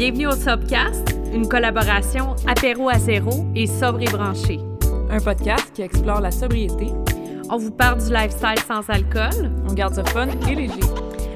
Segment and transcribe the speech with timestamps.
[0.00, 4.58] Bienvenue au Sobcast, une collaboration apéro à zéro et sobre et branché.
[5.10, 6.86] Un podcast qui explore la sobriété.
[7.50, 9.52] On vous parle du lifestyle sans alcool.
[9.68, 10.80] On garde ça fun et léger.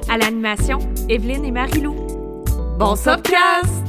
[0.09, 1.93] À l'animation, Evelyne et Marie-Lou.
[2.79, 3.84] Bon Sobcast!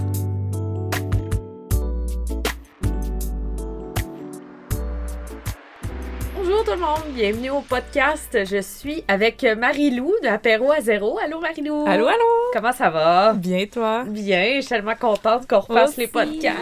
[6.67, 8.37] Tout le monde, bienvenue au podcast.
[8.45, 11.17] Je suis avec Marie-Lou de Apéro à zéro.
[11.25, 11.85] Allô Marie-Lou?
[11.87, 12.51] Allô, allô!
[12.53, 13.35] Comment ça va?
[13.35, 14.03] Bien, toi?
[14.05, 16.01] Bien, je suis tellement contente qu'on refasse Aussi.
[16.01, 16.57] les podcasts.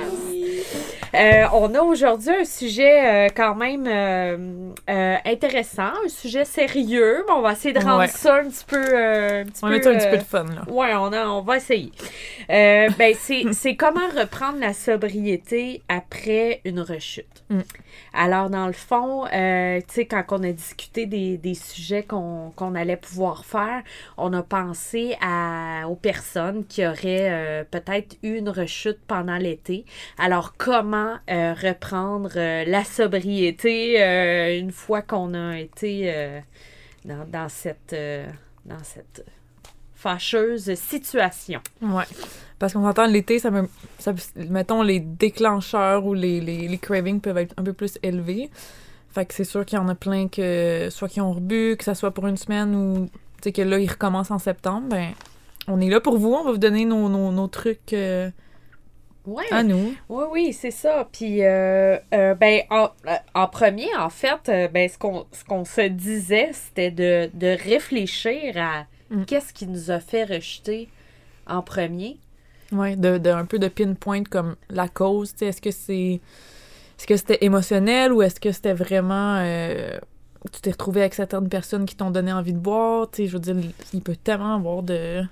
[1.15, 7.33] Euh, on a aujourd'hui un sujet euh, quand même euh, intéressant, un sujet sérieux, mais
[7.33, 8.09] on va essayer de rendre Ouais.
[8.09, 8.77] ça un petit peu...
[8.79, 10.65] un petit On va peu, mettre un petit peu de fun, là.
[10.73, 11.93] Ouais, on, a- on va essayer.
[12.49, 13.15] Ben,
[13.53, 17.45] c'est comment reprendre la sobriété après une rechute.
[17.49, 17.61] Mm.
[18.13, 22.97] Alors, dans le fond, tu sais, quand on a discuté des, des sujets qu'on allait
[22.97, 23.83] pouvoir faire,
[24.17, 29.85] on a pensé à, aux personnes qui auraient peut-être eu une rechute pendant l'été.
[30.19, 36.43] Alors, comment euh, reprendre euh, la sobriété euh, une fois qu'on a été
[37.05, 37.97] dans, dans cette...
[38.65, 39.25] dans cette
[39.95, 41.63] fâcheuse situation.
[41.81, 42.05] Ouais.
[42.59, 43.69] Parce qu'on s'entend l'été, ça me.
[43.99, 48.51] Ça, mettons, les déclencheurs ou les, les, cravings peuvent être un peu plus élevés.
[49.15, 50.89] Fait que c'est sûr qu'il y en a plein que.
[50.91, 53.09] Soit qui ont rebu, que ça soit pour une semaine ou.
[53.43, 54.89] Que là, ils recommencent en septembre.
[54.91, 55.13] Ben,
[55.69, 56.33] on est là pour vous.
[56.33, 57.95] On va vous donner nos, nos, trucs
[59.27, 59.45] Ouais.
[59.51, 59.95] à nous.
[60.09, 61.09] Oui, oui, c'est ça.
[61.11, 65.45] Puis, euh, euh, ben, en, euh, en premier, en fait, euh, ben, ce qu'on ce
[65.45, 69.25] qu'on se disait, c'était de, de réfléchir à Mm.
[69.27, 70.89] qu'est-ce qui nous a fait rejeter
[71.47, 72.17] en premier.
[72.73, 75.35] Ouais, de, de un peu de pinpoint comme la cause.
[75.43, 76.21] Est-ce que c'est.
[76.99, 79.43] Est-ce que c'était émotionnel ou est-ce que c'était vraiment.
[80.53, 83.11] tu t'es retrouvé avec certaines personnes qui t'ont donné envie de boire?
[83.11, 83.57] Tu sais, je veux dire,
[83.93, 85.23] il peut tellement avoir de,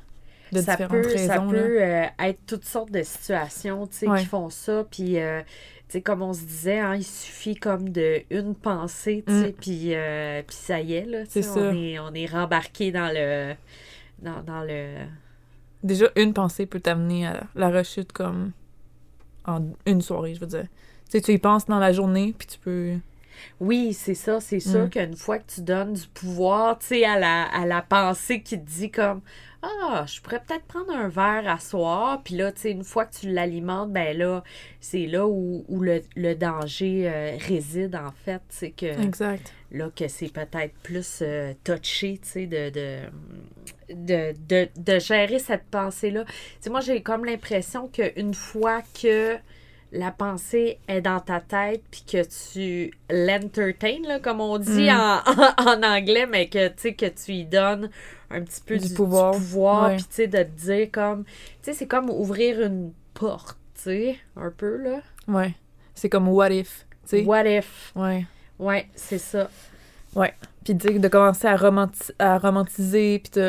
[0.52, 1.48] de ça différentes peut, ça raisons.
[1.50, 4.20] peut euh, être toutes sortes de situations, Ouais.
[4.20, 4.84] qui font ça.
[4.90, 5.40] Puis, euh,
[6.04, 9.42] comme on se disait, hein, il suffit comme de une pensée, Mm.
[9.60, 11.24] puis, euh, puis ça y est, là.
[11.26, 11.40] ça.
[11.58, 13.54] On est, on est rembarqué dans le...
[14.20, 14.94] Dans, dans le...
[15.82, 18.52] Déjà, une pensée peut t'amener à la rechute comme
[19.44, 20.66] en une soirée, je veux dire.
[21.10, 22.92] Tu y penses dans la journée, puis tu peux.
[23.60, 24.40] Oui, c'est ça.
[24.40, 24.90] C'est sûr Mm.
[24.90, 28.58] qu'une fois que tu donnes du pouvoir, tu sais, à la, à la pensée qui
[28.60, 29.20] te dit comme
[29.64, 32.20] Ah, je pourrais peut-être prendre un verre à soir.
[32.24, 34.42] Puis là, tu sais, une fois que tu l'alimentes, ben là,
[34.80, 38.42] c'est là où, où le, le danger euh, réside, en fait.
[38.48, 39.52] C'est que Exact.
[39.70, 42.98] là, que c'est peut-être plus euh, touché, tu sais, de, de,
[43.94, 46.24] de, de, de gérer cette pensée-là.
[46.24, 49.36] Tu sais, moi, j'ai comme l'impression qu'une fois que
[49.92, 55.22] la pensée est dans ta tête, puis que tu l'entertain, comme on dit Mm.
[55.66, 57.90] en, en anglais, mais que, tu sais, que tu y donnes
[58.30, 59.34] un petit peu Du du, pouvoir.
[59.90, 59.96] Ouais.
[59.96, 61.24] puis, tu sais, de te dire comme...
[61.24, 61.32] Tu
[61.62, 65.00] sais, c'est comme ouvrir une porte, tu sais, un peu, là.
[65.28, 65.54] Ouais.
[65.94, 66.86] C'est comme what if.
[67.04, 67.24] Tu sais.
[67.24, 67.92] What if?
[67.94, 68.24] Ouais.
[68.58, 69.50] Ouais, c'est ça.
[70.64, 73.42] Puis de commencer à, romanti- à romantiser, puis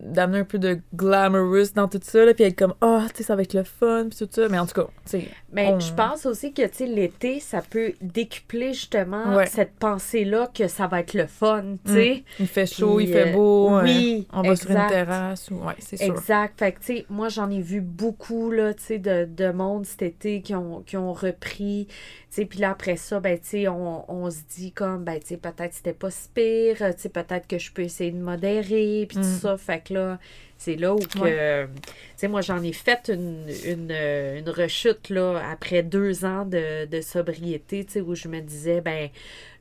[0.00, 3.22] d'amener un peu de glamorous dans tout ça, là, puis être comme, ah, tu sais,
[3.24, 4.48] ça va être le fun, puis tout ça.
[4.48, 7.38] Mais en tout cas, tu sais, Mais On- je pense aussi que, tu sais, l'été,
[7.40, 9.46] ça peut décupler justement Ouais.
[9.46, 12.24] cette pensée-là que ça va être le fun, tu sais.
[12.40, 14.88] il fait chaud, Puis, il fait euh, beau, euh, oui, on va sur une exact.
[14.90, 15.56] terrasse, ou...
[15.56, 16.06] ouais, c'est sûr.
[16.06, 16.58] Exact.
[16.58, 19.84] Fait que, tu sais, moi, j'en ai vu beaucoup, là, tu sais, de, de monde
[19.84, 21.86] cet été qui ont, qui ont repris.
[21.88, 21.96] Tu
[22.30, 25.26] sais, puis là, après ça, ben, tu sais, on, on se dit comme, ben, tu
[25.28, 29.06] sais, peut-être c'était pas si pire, tu sais, peut-être que je peux essayer de modérer,
[29.08, 29.38] puis tout Mm.
[29.40, 29.56] ça.
[29.56, 30.18] Fait que là,
[30.58, 31.70] c'est là où que, tu
[32.16, 36.86] sais, moi, j'en ai fait une, une, euh, une rechute, là, après deux ans de,
[36.86, 39.08] de sobriété, tu sais, où je me disais, ben,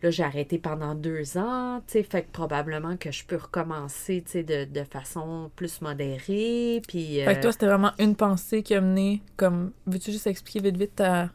[0.04, 4.22] là, j'ai arrêté pendant deux ans, tu sais, fait que probablement que je peux recommencer,
[4.26, 7.20] tu sais, de, de façon plus modérée, puis...
[7.26, 10.60] Fait que euh, toi, c'était vraiment une pensée qui a mené, comme, veux-tu juste expliquer
[10.70, 11.30] vite vite ta,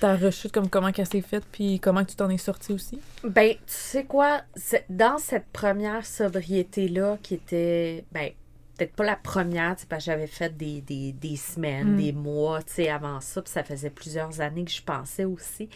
[0.00, 3.00] ta rechute, comme comment qu'elle s'est faite, puis comment tu t'en es sorti aussi?
[3.24, 4.42] Ben, tu sais quoi,
[4.90, 8.30] dans cette première sobriété-là, qui était, ben,
[8.76, 11.96] peut-être pas la première, tu sais, parce que j'avais fait des, des, des semaines, Mm.
[11.96, 15.68] des mois, tu sais, avant ça, puis ça faisait plusieurs années que je pensais aussi.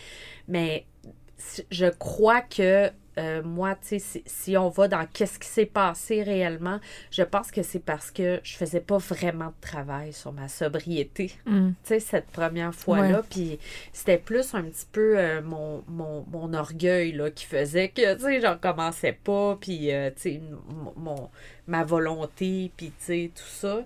[0.48, 0.86] Mais
[1.70, 5.66] je crois que euh, moi, tu sais, si, si on va dans qu'est-ce qui s'est
[5.66, 6.78] passé réellement,
[7.10, 11.32] je pense que c'est parce que je faisais pas vraiment de travail sur ma sobriété
[11.46, 11.70] Mm.
[11.70, 13.22] tu sais, cette première fois-là.
[13.28, 13.58] Puis
[13.92, 18.20] c'était plus un petit peu euh, mon, mon, mon orgueil là, qui faisait que, tu
[18.22, 19.58] sais, j'en commençais pas.
[19.60, 20.56] Puis, euh, tu sais, m-
[20.96, 21.30] mon,
[21.66, 23.84] ma volonté, puis, tu sais, tout ça.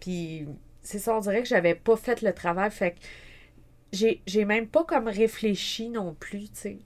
[0.00, 0.46] Puis,
[0.82, 2.70] c'est ça, on dirait que j'avais pas fait le travail.
[2.70, 2.96] Fait que
[3.92, 6.78] j'ai j'ai même pas comme réfléchi non plus, tu sais,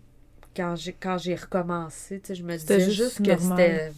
[0.56, 2.20] quand j'ai quand j'ai recommencé.
[2.20, 3.92] Tu sais, je me disais juste juste, que c'était.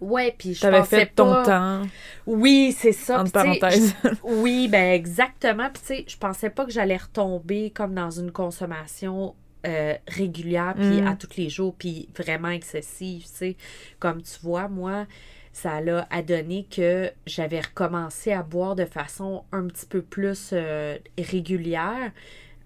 [0.00, 1.44] Ouais, puis je T'avais pensais fait ton pas...
[1.44, 1.82] temps,
[2.26, 3.20] Oui, c'est ça.
[3.20, 3.94] entre parenthèses.
[4.24, 5.70] Oui, ben exactement.
[5.70, 9.34] Puis tu sais, je pensais pas que j'allais retomber comme dans une consommation
[9.66, 11.06] euh, régulière, puis Mm.
[11.06, 13.56] à tous les jours, puis vraiment excessive, tu sais.
[13.98, 15.06] Comme tu vois, moi,
[15.52, 20.98] ça l'a adonné que j'avais recommencé à boire de façon un petit peu plus euh,
[21.16, 22.10] régulière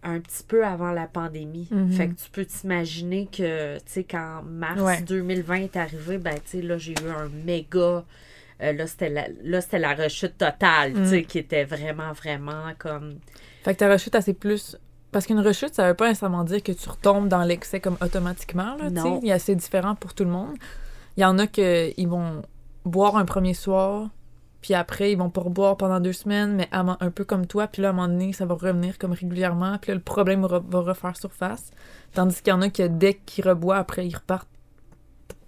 [0.02, 1.68] un petit peu avant la pandémie.
[1.70, 1.92] Mhm.
[1.92, 5.02] Fait que tu peux t'imaginer que, tu sais, quand mars Ouais.
[5.02, 8.04] 2020 est arrivé, ben, tu sais, là, j'ai eu un méga...
[8.62, 11.24] euh, là, c'était la, là, c'était la rechute totale, tu sais, Mm.
[11.26, 13.18] qui était vraiment, vraiment comme...
[13.64, 14.76] Fait que ta rechute, c'est plus.
[15.10, 18.76] Parce qu'une rechute, ça veut pas nécessairement dire que tu retombes dans l'excès comme automatiquement.
[18.76, 19.02] Là, tu sais.
[19.02, 19.20] Non.
[19.22, 20.56] Il y a assez différent pour tout le monde.
[21.16, 22.42] Il y en a que ils vont
[22.84, 24.08] boire un premier soir,
[24.60, 27.82] puis après, ils vont pas reboire pendant deux semaines, mais un- peu comme toi, puis
[27.82, 30.60] là, à un moment donné, ça va revenir comme régulièrement, puis là, le problème va,
[30.68, 31.70] va refaire surface.
[32.12, 34.48] Tandis qu'il y en a que dès qu'ils reboient, après, ils repartent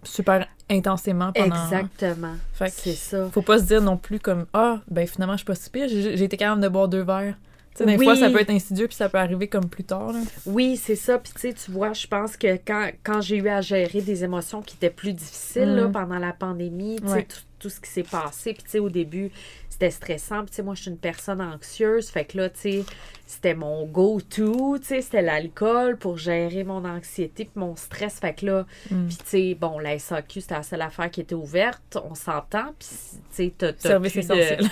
[0.03, 1.55] super intensément pendant...
[1.55, 2.35] Exactement.
[2.53, 3.29] Fait que C'est ça.
[3.31, 5.89] faut pas se dire non plus comme ah ben finalement je suis pas si pire
[5.89, 7.35] j'ai été capable de boire deux verres
[7.75, 8.05] tu sais des Oui.
[8.05, 10.21] fois ça peut être insidieux puis ça peut arriver comme plus tard là.
[10.47, 11.19] Oui, c'est ça.
[11.19, 14.25] Puis, tu sais, tu vois, je pense que quand, quand j'ai eu à gérer des
[14.25, 15.93] émotions qui étaient plus difficiles là, Mm.
[15.93, 17.23] pendant la pandémie, Ouais.
[17.25, 19.31] tout, tout ce qui s'est passé, puis, tu sais, au début,
[19.69, 20.41] c'était stressant.
[20.41, 22.09] Puis, tu sais, moi, je suis une personne anxieuse.
[22.09, 22.85] Fait que là, tu sais,
[23.27, 28.19] c'était mon go-to, tu sais, c'était l'alcool pour gérer mon anxiété puis mon stress.
[28.19, 29.07] Fait que là, Mm.
[29.07, 31.99] puis, tu sais, bon, la SAQ, c'était la seule affaire qui était ouverte.
[32.03, 32.75] On s'entend.
[32.79, 34.65] Puis, tu sais, t'as, service de-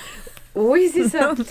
[0.54, 1.34] Oui, c'est ça.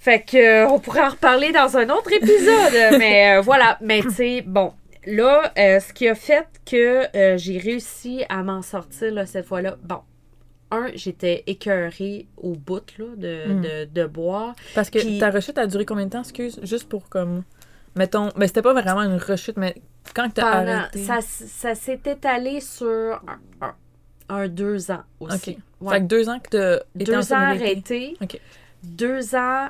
[0.00, 3.76] Fait que euh, on pourrait en reparler dans un autre épisode, mais euh, voilà.
[3.82, 4.72] Mais tu sais, bon,
[5.06, 9.44] là, euh, ce qui a fait que euh, j'ai réussi à m'en sortir là, cette
[9.46, 10.00] fois-là, bon,
[10.70, 13.60] un, j'étais écœurée au bout là, de, Mm.
[13.60, 14.54] de, de boire.
[14.74, 16.58] parce que Puis- ta rechute a duré combien de temps excuse?
[16.62, 17.42] Juste pour comme
[17.96, 19.74] mettons mais c'était pas vraiment une rechute mais
[20.14, 21.02] quand t'as arrêté?
[21.02, 23.74] ça ça s'est étalé sur un, un-
[24.28, 25.50] un deux ans aussi.
[25.50, 25.94] ok Ouais.
[25.94, 27.54] fait que deux ans que t'as été en deux ans.
[28.22, 28.40] Ok.
[28.84, 29.68] Deux ans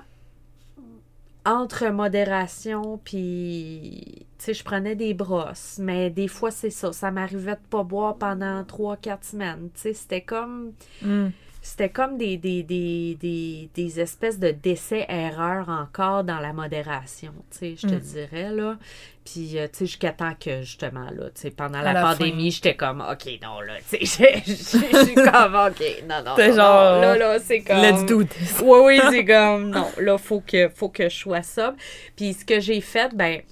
[1.47, 6.93] entre modération, puis, tu je prenais des brosses, mais des fois, c'est ça.
[6.93, 9.71] Ça m'arrivait de pas boire pendant trois, quatre semaines.
[9.75, 10.73] Tu sais, c'était comme,
[11.03, 11.29] Mm.
[11.63, 17.59] C'était comme des, des, des, des, des espèces de décès-erreurs encore dans la modération, tu
[17.59, 17.99] sais, je te Mm.
[18.01, 18.79] dirais, là.
[19.25, 22.51] Puis, euh, tu sais, jusqu'à temps que, justement, là, tu sais, pendant la, la pandémie,
[22.51, 26.95] j'étais comme, OK, non, là, tu sais, je suis comme, OK, non, non, non, genre,
[26.95, 27.77] non, là, là, c'est comme...
[27.83, 31.43] let's do this Oui, oui, c'est comme, non, là, faut que, faut que je sois
[31.43, 31.77] sobre.
[32.17, 33.43] Puis ce que j'ai fait, ben,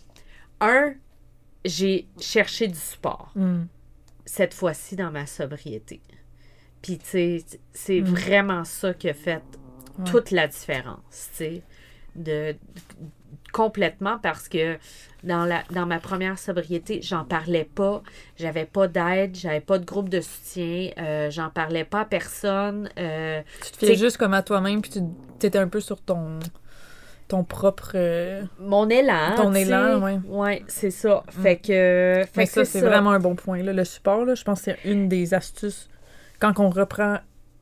[0.61, 0.94] un,
[1.64, 3.64] j'ai cherché du support, Mm.
[4.25, 6.00] cette fois-ci dans ma sobriété.
[6.82, 8.04] Puis, tu sais, c'est Mm.
[8.04, 9.42] vraiment ça qui a fait
[9.98, 10.04] Ouais.
[10.04, 11.62] toute la différence, tu sais,
[12.14, 12.54] de,
[13.52, 14.76] complètement parce que
[15.25, 18.02] dans, la, dans ma première sobriété, j'en parlais pas,
[18.36, 22.88] j'avais pas d'aide, j'avais pas de groupe de soutien, euh, j'en parlais pas à personne.
[22.98, 25.00] euh, tu te T'sais- juste comme à toi-même puis tu
[25.38, 26.38] t'étais un peu sur ton
[27.26, 29.34] ton propre euh, mon élan.
[29.36, 30.19] Ton élan, ouais.
[30.28, 31.22] Ouais, c'est ça.
[31.42, 32.22] Fait que.
[32.25, 33.62] Fait Mais que ça, c'est vraiment un bon point.
[33.62, 33.75] Là.
[33.75, 35.90] Le support, là, je pense que c'est une des astuces.
[36.40, 37.19] Quand on reprend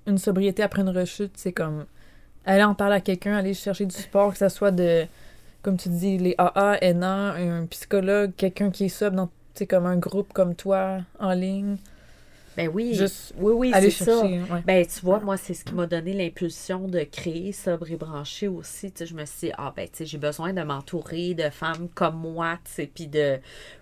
[0.06, 1.86] une sobriété après une rechute, c'est comme
[2.44, 5.06] aller en parler à quelqu'un, aller chercher du support, que ce soit de,
[5.62, 9.30] comme tu dis, les AA, NA, un psychologue, quelqu'un qui est sobre dans
[9.64, 11.78] comme un groupe comme toi en ligne.
[12.56, 12.94] Ben oui.
[12.94, 14.24] Juste oui, oui, c'est ça.
[14.24, 14.40] ouais.
[14.64, 18.48] Ben, tu vois, moi, c'est ce qui m'a donné l'impulsion de créer Sobre et Branché
[18.48, 18.90] aussi.
[18.92, 21.50] Tu sais, je me suis dit, ah, ben, tu sais, j'ai besoin de m'entourer de
[21.50, 23.38] femmes comme moi, tu sais, puis de...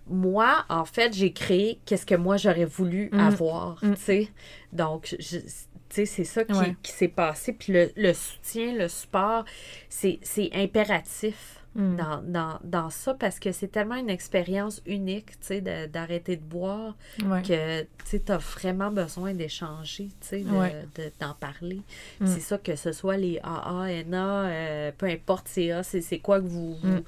[0.09, 3.21] Moi, en fait, j'ai créé qu'est-ce que moi, j'aurais voulu Mm.
[3.21, 3.95] avoir, Mm.
[3.95, 4.29] tu sais.
[4.73, 5.45] Donc, je- tu
[5.89, 6.75] sais, c'est ça qui, Ouais.
[6.83, 7.53] qui s'est passé.
[7.53, 9.45] Puis le, le soutien, le support,
[9.89, 11.61] c'est c'est impératif.
[11.77, 11.97] Mm.
[11.97, 16.43] dans, dans, dans ça parce que c'est tellement une expérience unique, tu sais, d'arrêter de
[16.43, 17.43] boire Ouais.
[17.43, 20.85] que, tu sais, t'as vraiment besoin d'échanger, tu sais, de- Ouais.
[20.95, 21.81] de- d'en parler.
[22.21, 22.27] Mm.
[22.27, 26.41] C'est ça que ce soit les AA, NA, euh, peu importe CA, c'est c'est quoi
[26.41, 26.75] que vous...
[26.77, 27.03] vous- Mm.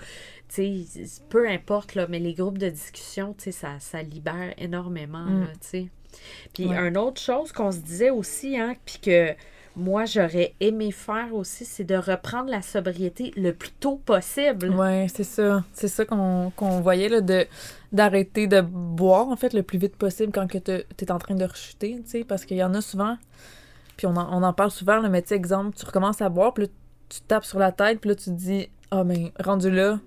[0.49, 4.03] tu sais, c'est- peu importe, là, mais les groupes de discussion, tu sais, ça, ça
[4.03, 5.41] libère énormément, Mm.
[5.43, 5.89] là, tu sais.
[6.55, 6.89] Puis, Ouais.
[6.89, 9.35] une autre chose qu'on se disait aussi, hein, puis que
[9.77, 14.71] moi, j'aurais aimé faire aussi, c'est de reprendre la sobriété le plus tôt possible.
[14.71, 15.65] Ouais, c'est ça.
[15.75, 17.47] C'est ça qu'on voyait, là, de
[17.93, 21.45] d'arrêter de boire, en fait, le plus vite possible quand te- t'es en train de
[21.45, 23.17] rechuter, tu sais, parce qu'il y en a souvent,
[23.97, 26.53] puis on en, on en parle souvent, là, mais tu exemple, tu recommences à boire,
[26.53, 26.71] puis là,
[27.09, 30.01] tu tapes sur la tête, puis là, tu te dis, ah, ben, rendu là,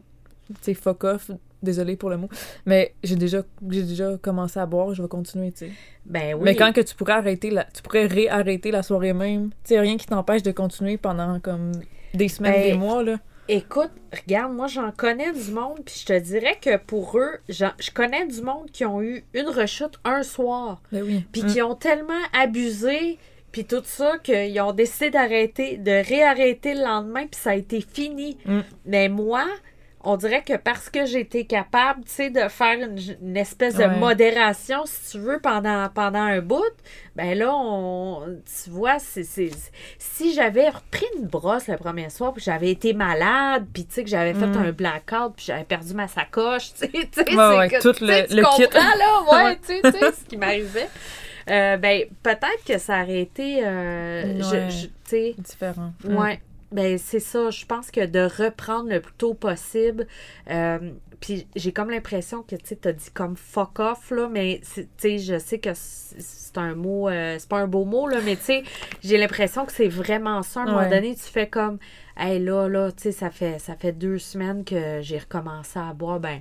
[0.49, 1.31] tu sais, fuck off,
[1.63, 2.29] désolé pour le mot,
[2.65, 5.71] mais j'ai déjà, j'ai déjà commencé à boire, je vais continuer, tu sais.
[6.05, 6.41] Ben oui.
[6.43, 9.79] Mais quand que tu pourrais arrêter, la, tu pourrais réarrêter la soirée même, tu sais,
[9.79, 11.71] rien qui t'empêche de continuer pendant, comme,
[12.13, 13.17] des semaines, Ben, des mois, là.
[13.51, 17.91] Écoute, regarde, moi j'en connais du monde, puis je te dirais que pour eux, je
[17.91, 21.25] connais du monde qui ont eu une rechute un soir, Ben oui.
[21.31, 21.47] puis Mm.
[21.47, 23.17] qui ont tellement abusé,
[23.51, 27.81] puis tout ça, qu'ils ont décidé d'arrêter, de réarrêter le lendemain, puis ça a été
[27.81, 28.37] fini.
[28.45, 28.59] Mm.
[28.85, 29.45] Mais moi,
[30.03, 33.85] on dirait que parce que été capable, tu sais, de faire une, une espèce de
[33.99, 36.63] modération, si tu veux, pendant, pendant un bout,
[37.15, 39.23] ben là, on, tu vois, c'est,
[39.97, 44.03] si j'avais repris une brosse le premier soir, puis j'avais été malade, puis tu sais,
[44.03, 44.57] que j'avais fait Mm.
[44.57, 48.35] un blackout, puis j'avais perdu ma sacoche, tu sais, tu sais, Ouais, tout tu le-
[48.35, 48.63] le kit.
[48.63, 50.89] comprends, là, ouais, tu sais, ce qui m'arrivait.
[51.49, 54.87] Euh, ben, peut-être que ça aurait été, euh, je- je-
[55.41, 55.91] Différent.
[56.03, 56.15] Mm.
[56.15, 56.39] Ouais.
[56.71, 57.49] Ben, c'est ça.
[57.49, 60.05] Je pense que de reprendre le plus tôt possible.
[60.49, 64.83] euh, puis j'ai comme l'impression que tu as dit comme fuck off, là, mais c'est-
[64.83, 68.21] tu sais, je sais que c'est un mot, euh, c'est pas un beau mot, là,
[68.23, 68.63] mais tu sais,
[69.03, 70.61] j'ai l'impression que c'est vraiment ça.
[70.61, 71.77] À un moment donné, tu fais comme,
[72.17, 75.93] hey, là, là, tu sais, ça fait, ça fait deux semaines que j'ai recommencé à
[75.93, 76.39] boire, ben,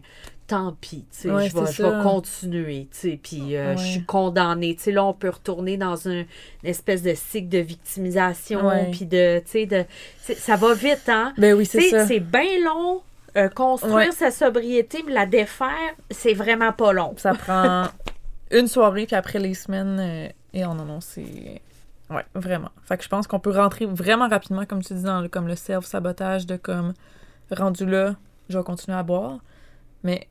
[0.48, 4.74] tant pis, tu sais, Ouais, je vais, continuer, tu sais, puis euh, je suis condamnée,
[4.74, 6.26] tu sais, là, on peut retourner dans un, une
[6.64, 9.84] espèce de cycle de victimisation, puis de, tu sais, de,
[10.18, 11.34] ça va vite, hein?
[11.38, 12.06] Ben oui, c'est ça.
[12.06, 13.02] c'est bien long.
[13.36, 17.14] euh, construire sa sobriété, mais la défaire, c'est vraiment pas long.
[17.18, 17.84] Ça prend
[18.50, 21.60] une soirée, puis après les semaines, euh, et non, non, c'est...
[22.10, 22.70] Ouais, vraiment.
[22.84, 25.46] Fait que je pense qu'on peut rentrer vraiment rapidement, comme tu dis, dans le, comme
[25.46, 26.94] le self-sabotage de comme,
[27.50, 28.16] rendu là,
[28.48, 29.40] je vais continuer à boire.
[30.04, 30.26] Mais,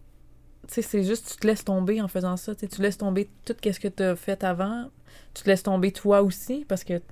[0.74, 2.54] sais, c'est juste, tu te laisses tomber en faisant ça.
[2.56, 4.90] Tu laisses tomber tout ce que tu as fait avant.
[5.34, 7.04] Tu te laisses tomber toi aussi, parce que, tu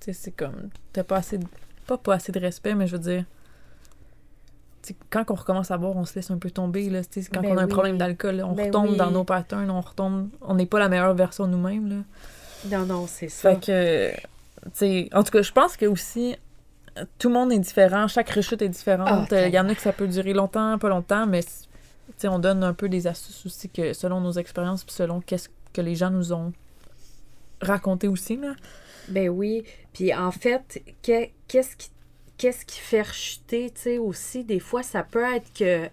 [0.00, 1.46] sais, c'est comme, t'as pas assez de...
[1.86, 3.24] Pas pas assez de respect, mais je veux dire...
[4.82, 6.90] tu sais, quand on recommence à boire, on se laisse un peu tomber.
[6.90, 8.96] Là, tu sais, quand Ben on a un problème d'alcool, on Ben retombe oui.
[8.96, 10.28] dans nos patterns, on retombe.
[10.42, 11.88] On n'est pas la meilleure version de nous-mêmes.
[11.88, 12.78] Là.
[12.78, 13.54] Non, non, c'est ça.
[13.54, 16.36] Fait que, tu sais, en tout cas, je pense que aussi,
[17.18, 19.28] tout le monde est différent, chaque rechute est différente.
[19.30, 21.40] Ah, Euh, Il y en a que ça peut durer longtemps, pas longtemps, mais
[22.26, 25.80] on donne un peu des astuces aussi que selon nos expériences, puis selon qu'est-ce que
[25.80, 26.52] les gens nous ont
[27.60, 28.36] raconté aussi.
[28.36, 28.54] Là.
[29.08, 29.64] Ben oui.
[29.92, 31.90] Puis en fait, que- qu'est-ce qui,
[32.36, 35.88] qu'est-ce qui fait rechuter, tu sais, aussi, des fois, ça peut être que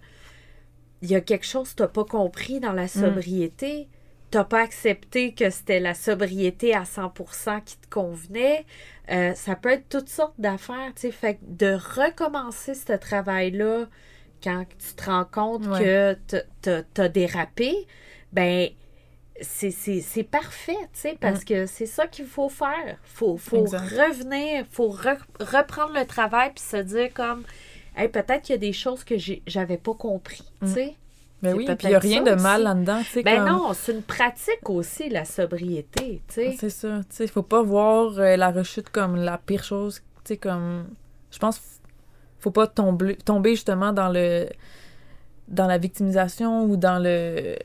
[1.02, 3.88] il y a quelque chose que tu n'as pas compris dans la sobriété.
[4.30, 8.64] Tu n'as pas accepté que c'était la sobriété à 100% qui te convenait.
[9.10, 11.10] Euh, ça peut être toutes sortes d'affaires, tu sais.
[11.12, 13.86] Fait que de recommencer ce travail-là
[14.42, 16.16] quand tu te rends compte Ouais.
[16.28, 17.74] que tu as dérapé,
[18.32, 18.68] ben
[19.40, 22.96] c'est- parfait, tu sais, parce que c'est ça qu'il faut faire.
[23.04, 23.80] faut, faut Exact.
[23.90, 27.42] revenir, faut re- reprendre le travail puis se dire comme,
[27.96, 30.94] hey, peut-être qu'il y a des choses que j'ai- j'avais pas compris, tu sais.
[31.42, 33.00] Ben C'est oui, puis il n'y a rien de mal là-dedans.
[33.00, 36.56] tu sais, Ben comme- non, c'est une pratique aussi, la sobriété, tu sais.
[36.58, 37.00] C'est ça.
[37.10, 40.00] Tu sais, faut pas voir euh, la rechute comme la pire chose.
[40.24, 40.86] Tu sais, comme.
[41.30, 41.60] Je pense
[42.46, 44.48] faut pas tomber, justement dans le.
[45.48, 47.56] dans la victimisation ou dans le.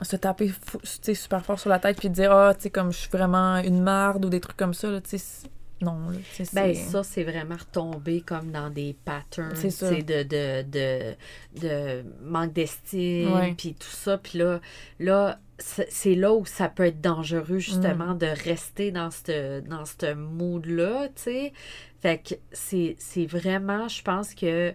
[0.00, 0.52] se taper
[0.84, 3.82] super fort sur la tête puis dire, ah, tu sais, comme je suis vraiment une
[3.82, 5.00] marde ou des trucs comme ça, là,
[5.80, 11.14] Non, là, Ben, ça, c'est vraiment retomber comme dans des patterns de, de, de,
[11.60, 14.18] de manque d'estime, puis tout ça.
[14.18, 14.60] Puis là,
[14.98, 17.60] là c'est là où ça peut être dangereux, Mm.
[17.60, 21.52] justement, de rester dans ce dans mood-là, tu sais.
[22.00, 24.72] Fait que c'est vraiment, je pense que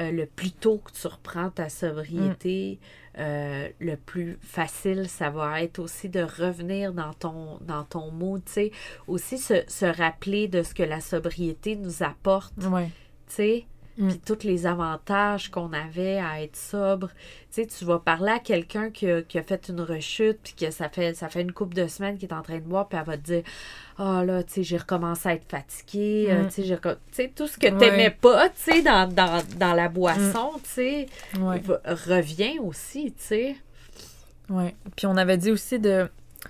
[0.00, 2.78] euh, le plus tôt que tu reprends ta sobriété,
[3.18, 8.42] euh, le plus facile, ça va être aussi de revenir dans ton, dans ton mood,
[8.44, 8.72] tu sais.
[9.06, 12.86] Aussi se, se rappeler de ce que la sobriété nous apporte, Ouais.
[13.26, 13.66] tu sais.
[13.98, 14.08] Mm.
[14.10, 17.08] Puis tous les avantages qu'on avait à être sobre.
[17.50, 20.52] Tu sais, tu vas parler à quelqu'un qui a, qui a fait une rechute, puis
[20.54, 22.86] que ça fait, ça fait une couple de semaines qu'il est en train de boire,
[22.88, 23.42] puis elle va te dire
[23.96, 26.26] Ah là, tu sais, j'ai recommencé à être fatiguée.
[26.30, 26.46] euh, Mm.
[26.46, 27.76] tu sais, j'ai reco- tu sais, tout ce que Ouais.
[27.76, 31.06] t'aimais pas, tu sais, dans, dans, dans la boisson, tu sais,
[31.84, 33.56] revient aussi, tu sais.
[34.48, 34.74] Ouais.
[34.96, 36.08] Puis on avait dit aussi de.
[36.42, 36.48] Tu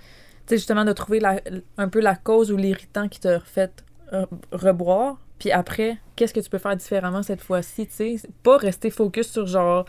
[0.55, 1.41] sais, justement, de trouver la-
[1.77, 5.17] un peu la cause ou l'irritant qui t'a fait euh, reboire.
[5.39, 8.15] Puis après, qu'est-ce que tu peux faire différemment cette fois-ci, tu sais?
[8.43, 9.85] Pas rester focus sur genre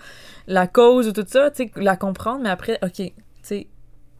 [0.47, 3.66] la cause ou tout ça, tu sais, la comprendre, mais après, OK, tu sais,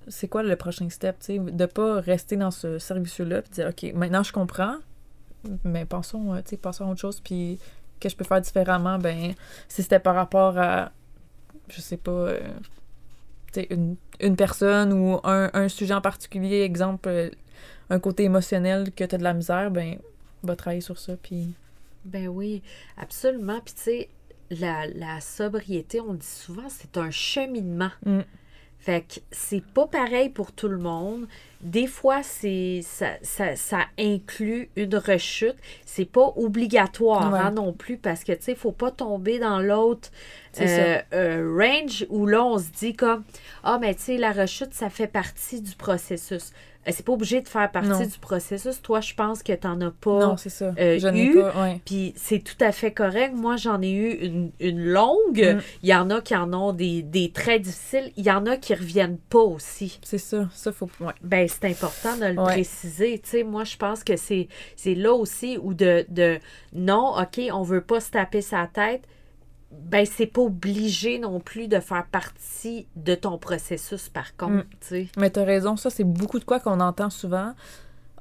[0.09, 1.39] c'est quoi le prochain step, tu sais?
[1.39, 4.77] De pas rester dans ce service-là, puis dire, OK, maintenant je comprends,
[5.63, 7.61] mais pensons, euh, tu sais, passons à autre chose, puis
[8.01, 8.99] qu'est-ce que je peux faire différemment?
[8.99, 9.35] Ben,
[9.69, 10.91] si c'était par rapport à,
[11.69, 12.41] je sais pas, euh,
[13.53, 17.31] tu sais, une, une personne ou un, un sujet en particulier, exemple, euh,
[17.89, 19.99] un côté émotionnel que tu as de la misère, ben,
[20.42, 21.54] va travailler sur ça, puis...
[22.04, 22.62] Ben oui,
[22.97, 23.61] absolument.
[23.64, 24.09] Puis tu sais,
[24.50, 27.90] la, la sobriété, on dit souvent, c'est un cheminement.
[28.06, 28.20] Mm.
[28.78, 31.28] Fait que c'est pas pareil pour tout le monde.
[31.61, 35.56] Des fois, c'est ça, ça, ça inclut une rechute.
[35.85, 37.38] C'est pas obligatoire Ouais.
[37.38, 40.09] hein, non plus parce que, tu sais, faut pas tomber dans l'autre
[40.62, 43.23] euh, euh, range où là, on se dit comme
[43.62, 46.52] Ah, mais tu sais, la rechute, ça fait partie du processus.
[46.89, 48.01] Euh, c'est pas obligé de faire partie Non.
[48.01, 48.81] du processus.
[48.81, 50.21] Toi, je pense que t'en as pas.
[50.29, 50.73] Non, c'est ça.
[50.79, 51.81] euh, je eu, ouais.
[51.85, 53.35] Puis c'est tout à fait correct.
[53.35, 55.57] Moi, j'en ai eu une, une longue.
[55.57, 55.61] Mm.
[55.83, 58.11] Il y en a qui en ont des, des très difficiles.
[58.17, 59.99] Il y en a qui reviennent pas aussi.
[60.03, 60.49] C'est ça.
[60.55, 60.89] Ça, faut.
[61.01, 61.13] Ouais.
[61.23, 62.53] Ben, c'est important de le Ouais.
[62.55, 63.19] préciser.
[63.23, 66.39] Tu sais, moi, je pense que c'est c'est là aussi où de, de
[66.73, 69.03] non, OK, on veut pas se taper sa tête.
[69.71, 74.53] Ben, c'est pas obligé non plus de faire partie de ton processus, par contre.
[74.53, 74.65] Mm.
[74.81, 75.09] Tu sais.
[75.17, 77.55] Mais t'as raison, ça, c'est beaucoup de quoi qu'on entend souvent.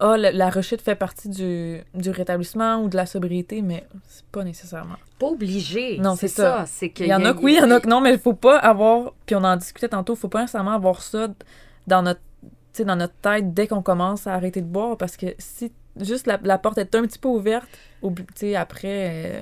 [0.01, 4.25] Ah, la, la rechute fait partie du, du rétablissement ou de la sobriété, mais c'est
[4.27, 4.95] pas nécessairement.
[5.17, 5.97] Pas obligé.
[5.99, 6.63] Non, c'est ça.
[6.67, 8.19] C'est Il y en a que oui, il y en a que non, mais il
[8.19, 11.27] faut pas avoir, puis on en discutait tantôt, faut pas nécessairement avoir ça
[11.87, 12.21] dans notre,
[12.79, 16.39] dans notre tête dès qu'on commence à arrêter de boire, parce que si juste la,
[16.43, 17.67] la porte est un petit peu ouverte,
[18.01, 18.13] au-
[18.55, 19.41] après,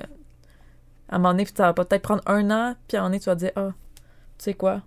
[1.08, 3.20] à un moment donné, ça va peut-être prendre un an, puis à un moment donné,
[3.20, 3.70] tu vas te dire, ah,
[4.38, 4.82] tu sais quoi,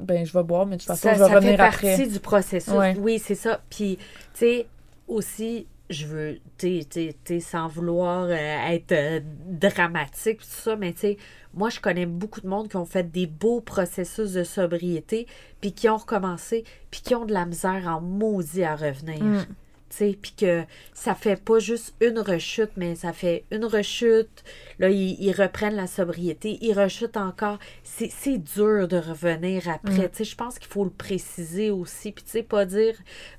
[0.00, 1.96] ben je vais boire, mais de toute façon, ça, je vais ça revenir fait après.
[1.96, 2.72] partie du processus.
[2.72, 2.96] Ouais.
[2.98, 3.60] Oui, c'est ça.
[3.68, 4.66] Puis, tu sais,
[5.08, 11.00] aussi, je veux, tu sais, sans vouloir euh, être euh, dramatique, tout ça, mais tu
[11.00, 11.16] sais,
[11.54, 15.26] moi, je connais beaucoup de monde qui ont fait des beaux processus de sobriété,
[15.60, 19.22] puis qui ont recommencé, puis qui ont de la misère en maudit à revenir.
[19.22, 19.46] Mm.
[19.90, 20.64] Puis que
[20.94, 24.44] ça fait pas juste une rechute, mais ça fait une rechute.
[24.78, 27.58] Là, ils, ils reprennent la sobriété, ils rechutent encore.
[27.82, 30.08] C'est c'est dur de revenir après.
[30.18, 30.24] Mm.
[30.24, 32.12] Je pense qu'il faut le préciser aussi.
[32.12, 32.94] Puis, tu sais, pas dire,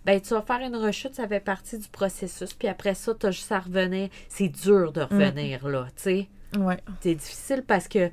[0.05, 2.53] ben, tu vas faire une rechute, ça fait partie du processus.
[2.53, 4.09] Puis après ça, tu as juste à revenir.
[4.27, 6.27] C'est dur de revenir, là, tu sais
[6.57, 6.77] Ouais.
[7.01, 8.09] c'est difficile parce que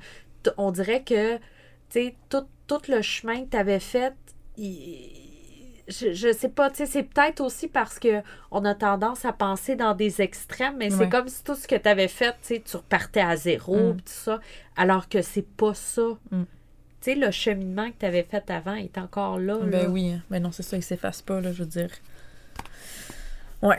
[0.58, 1.40] on dirait que tu
[1.88, 4.12] sais tout, tout le chemin que tu avais fait
[4.58, 5.25] il-
[5.88, 9.76] je, sais pas, tu sais, c'est peut-être aussi parce que on a tendance à penser
[9.76, 12.62] dans des extrêmes, mais c'est comme si tout ce que tu avais fait, tu sais,
[12.64, 13.96] tu repartais à zéro, Mm.
[13.98, 14.40] tout ça,
[14.76, 16.02] alors que c'est pas ça.
[16.30, 16.42] Mm.
[16.42, 16.46] Tu
[17.00, 19.58] sais, le cheminement que tu avais fait avant est encore là.
[19.58, 19.88] Ben là.
[19.88, 20.22] oui, hein.
[20.30, 21.90] ben non, c'est ça, il s'efface pas, là, je veux dire.
[23.62, 23.78] Ouais.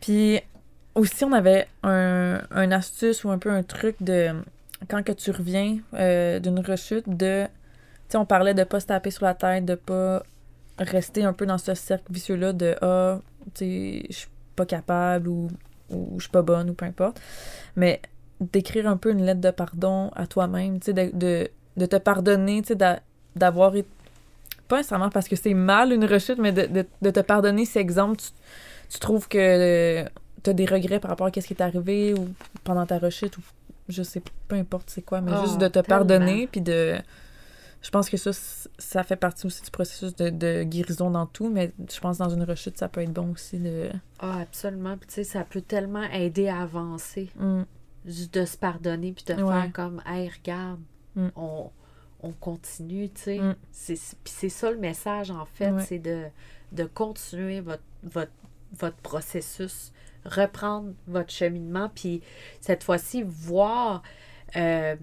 [0.00, 0.40] Puis
[0.94, 4.32] aussi, on avait un, un astuce ou un peu un truc de
[4.88, 7.44] quand que tu reviens euh, d'une rechute, de.
[7.44, 10.22] Tu sais, on parlait de pas se taper sur la tête, de pas
[10.78, 13.20] rester un peu dans ce cercle vicieux-là de Ah,
[13.54, 15.48] tu sais, je suis pas capable ou,
[15.90, 17.20] ou je suis pas bonne ou peu importe.
[17.76, 18.00] Mais
[18.40, 21.96] d'écrire un peu une lettre de pardon à toi-même, tu sais, de, de, de te
[21.96, 23.00] pardonner, tu sais, d'a-
[23.36, 23.88] d'avoir été
[24.68, 27.78] pas nécessairement parce que c'est mal une rechute, mais de, de, de te pardonner si,
[27.78, 28.28] exemple, tu,
[28.90, 30.04] tu trouves que
[30.42, 32.28] tu as des regrets par rapport à ce qui est arrivé ou
[32.64, 33.40] pendant ta rechute ou
[33.88, 35.88] je sais peu importe c'est quoi, mais Ah, juste de te tellement.
[35.88, 36.96] pardonner puis de
[37.80, 38.32] je pense que ça
[38.78, 42.24] ça fait partie aussi du processus de, de guérison dans tout, mais je pense que
[42.24, 44.96] dans une rechute ça peut être bon aussi de Ah, absolument.
[44.96, 47.30] Puis, tu sais, ça peut tellement aider à avancer.
[47.36, 47.62] Mm,
[48.06, 49.62] juste de se pardonner puis de Ouais.
[49.62, 50.80] faire comme hey regarde
[51.14, 51.28] Mm.
[51.36, 51.70] on,
[52.20, 53.56] on continue tu sais Mm.
[53.70, 55.82] c'est puis c'est ça le message en fait Ouais.
[55.84, 56.24] c'est de,
[56.72, 58.32] de continuer votre, votre
[58.78, 59.92] votre processus
[60.24, 62.22] reprendre votre cheminement puis
[62.60, 64.02] cette fois-ci voir
[64.56, 64.96] euh,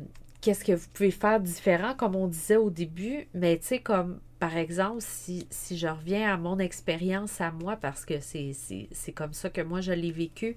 [0.45, 4.19] qu'est-ce que vous pouvez faire différent comme on disait au début mais tu sais comme
[4.39, 9.11] par exemple si, je reviens à mon expérience à moi parce que c'est c'est- c'est
[9.13, 10.55] comme ça que moi je l'ai vécu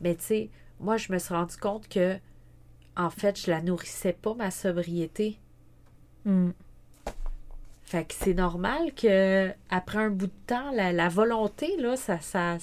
[0.00, 2.18] mais tu sais moi, je me suis rendu compte que,
[2.96, 5.38] en fait, je la nourrissais pas, ma sobriété.
[6.24, 6.52] mm,
[7.88, 12.20] Fait que c'est normal que après un bout de temps, la, la volonté, là, ça.
[12.20, 12.58] ça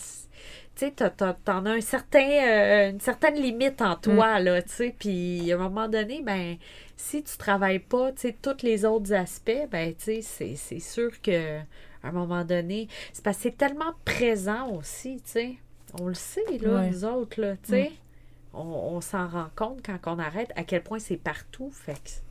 [0.75, 4.95] tu sais, t'en as un certain, euh, une certaine limite en toi, là, tu sais.
[4.99, 6.57] Puis, à un moment donné, ben,
[6.97, 11.09] si tu travailles pas, tu sais, tous les autres aspects, ben, tu sais, c'est- sûr
[11.21, 15.55] que à un moment donné, c'est parce que c'est tellement présent aussi, tu sais.
[15.99, 16.89] On le sait, là, Ouais.
[16.89, 17.91] nous autres, là, tu sais.
[18.53, 21.71] On, on s'en rend compte quand on arrête à quel point c'est partout.
[21.71, 22.21] Fait que c'est-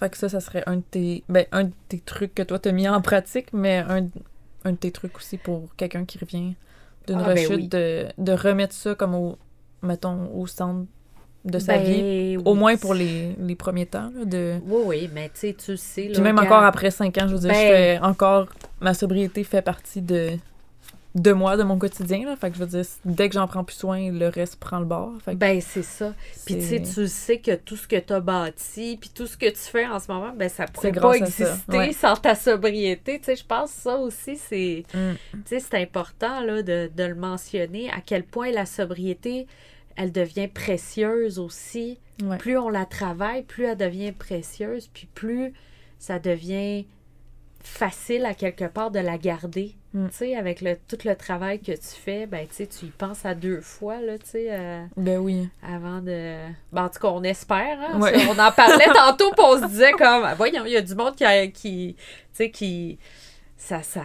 [0.00, 2.58] Fait que ça, ça serait un de tes, ben, un de tes trucs que toi
[2.58, 4.08] t'as mis en pratique, mais un,
[4.64, 6.54] un de tes trucs aussi pour quelqu'un qui revient
[7.06, 7.68] d'une Ah, ben rechute, oui.
[7.68, 9.36] de, de remettre ça comme au,
[9.82, 10.86] mettons, au centre
[11.44, 12.36] de sa Ben, vie.
[12.38, 12.42] oui.
[12.44, 14.54] Au moins pour les, les premiers temps, là, de...
[14.66, 16.10] Oui, oui, mais tu sais, tu sais.
[16.12, 18.46] Puis même quand- encore après cinq ans, je veux dire, je Ben- fais encore...
[18.80, 20.30] Ma sobriété fait partie de,
[21.14, 22.36] de moi, de mon quotidien, là.
[22.36, 24.84] Fait que je veux dire, dès que j'en prends plus soin, le reste prend le
[24.84, 25.12] bord.
[25.24, 26.14] Fait que Ben, c'est ça.
[26.46, 29.50] Puis tu sais, tu que tout ce que tu as bâti, puis tout ce que
[29.50, 31.92] tu fais en ce moment, ben ça pourrait pas exister ouais.
[31.92, 33.18] sans ta sobriété.
[33.18, 35.38] Tu sais, je pense que ça aussi, c'est Mm.
[35.46, 39.46] c'est important là, de, de le mentionner, à quel point la sobriété,
[39.96, 41.98] elle devient précieuse aussi.
[42.22, 42.38] Ouais.
[42.38, 45.52] Plus on la travaille, plus elle devient précieuse, puis plus
[45.98, 46.86] ça devient
[47.62, 49.74] facile à quelque part de la garder.
[49.92, 50.08] Mm.
[50.08, 53.24] Tu sais, avec le, tout le travail que tu fais, ben, tu tu y penses
[53.26, 55.48] à deux fois, là, tu sais, euh, Ben oui.
[55.62, 56.36] avant de...
[56.72, 58.00] Ben, en tout cas, on espère, hein?
[58.00, 58.14] Ouais.
[58.28, 60.94] On en parlait tantôt, puis on se disait comme, ah, voyons, il y a du
[60.94, 62.98] monde qui, a- qui tu sais, qui...
[63.56, 64.02] Ça, ça...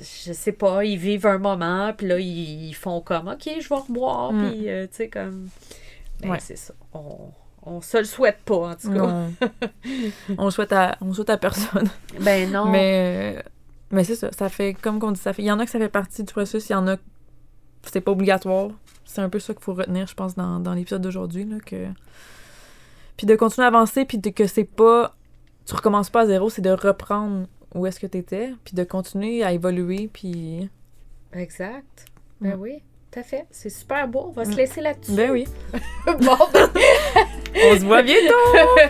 [0.00, 3.68] Je sais pas, ils vivent un moment, puis là, ils, ils font comme, OK, je
[3.68, 4.50] vais revoir, Mm.
[4.50, 5.48] puis, euh, tu sais, comme...
[6.20, 6.38] Ben, Ouais.
[6.40, 6.74] c'est ça.
[6.94, 7.30] On,
[7.68, 9.26] on se le souhaite pas, en tout cas.
[10.38, 11.88] On le souhaite à, on le souhaite à personne.
[12.20, 12.66] Ben non.
[12.70, 13.42] Mais, euh,
[13.90, 14.30] mais c'est ça.
[14.32, 15.42] Ça fait, comme qu'on dit, ça fait.
[15.42, 17.02] Il y en a que ça fait partie du processus, il y en a que
[17.92, 18.70] c'est pas obligatoire.
[19.04, 21.44] C'est un peu ça qu'il faut retenir, je pense, dans, dans l'épisode d'aujourd'hui.
[21.44, 21.86] Là, que...
[23.16, 25.14] Puis de continuer à avancer, puis de, que c'est pas.
[25.66, 28.84] Tu recommences pas à zéro, c'est de reprendre où est-ce que tu étais, puis de
[28.84, 30.68] continuer à évoluer, puis.
[31.32, 32.06] Exact.
[32.40, 32.60] Ben Mm.
[32.60, 33.46] oui, tout à fait.
[33.50, 34.26] C'est super beau.
[34.28, 34.54] On va se Mm.
[34.56, 35.12] laisser là-dessus.
[35.14, 35.46] Ben oui.
[36.06, 36.68] bon, ben,
[37.64, 38.34] On se voit bientôt!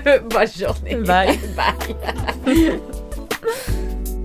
[0.31, 0.97] bonne journée.
[0.97, 1.39] Bye.
[1.57, 2.81] Bye.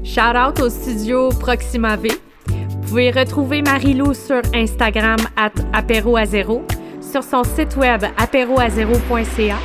[0.03, 2.10] Shout out au studio Proxima V.
[2.47, 6.63] Vous pouvez retrouver Marie-Lou sur Instagram at apéroazéro,
[7.01, 9.58] sur son site web apéroazéro.ca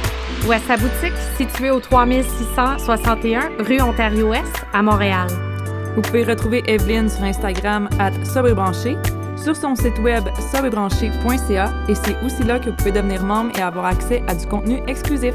[0.46, 5.28] ou à sa boutique située au 3661 rue Ontario-Ouest à Montréal.
[5.94, 8.96] Vous pouvez retrouver Evelyne sur Instagram at sobrebranché,
[9.42, 13.62] sur son site web sobrebranché.ca et c'est aussi là que vous pouvez devenir membre et
[13.62, 15.34] avoir accès à du contenu exclusif.